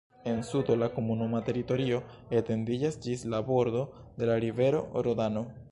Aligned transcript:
En 0.29 0.39
sudo 0.51 0.73
la 0.83 0.87
komunuma 0.95 1.41
teritorio 1.49 1.99
etendiĝas 2.39 2.99
ĝis 3.05 3.27
la 3.35 3.45
bordo 3.53 3.87
de 4.21 4.31
la 4.33 4.41
rivero 4.47 4.87
Rodano. 5.09 5.47